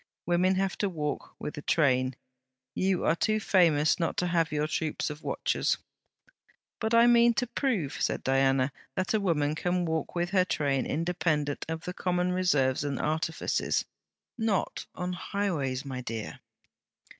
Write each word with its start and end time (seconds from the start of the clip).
Women 0.25 0.55
have 0.55 0.79
to 0.79 0.89
walk 0.89 1.35
with 1.37 1.59
a 1.59 1.61
train. 1.61 2.15
You 2.73 3.03
are 3.05 3.15
too 3.15 3.39
famous 3.39 3.99
not 3.99 4.17
to 4.17 4.25
have 4.25 4.51
your 4.51 4.65
troops 4.65 5.11
of 5.11 5.21
watchers.' 5.21 5.77
'But 6.79 6.95
I 6.95 7.05
mean 7.05 7.35
to 7.35 7.45
prove,' 7.45 8.01
said 8.01 8.23
Diana, 8.23 8.71
'that 8.95 9.13
a 9.13 9.19
woman 9.19 9.53
can 9.53 9.85
walk 9.85 10.15
with 10.15 10.31
her 10.31 10.43
train 10.43 10.87
independent 10.87 11.67
of 11.69 11.83
the 11.83 11.93
common 11.93 12.31
reserves 12.31 12.83
and 12.83 12.99
artifices.' 12.99 13.85
'Not 14.39 14.87
on 14.95 15.13
highways, 15.13 15.85
my 15.85 16.01
dear!' 16.01 16.39